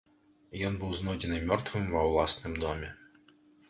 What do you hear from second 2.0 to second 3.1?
ўласным доме.